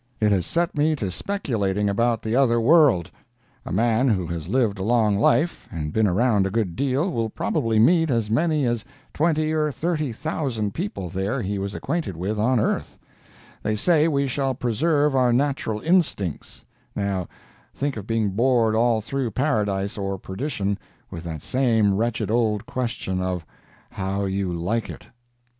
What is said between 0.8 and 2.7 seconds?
to speculating about the other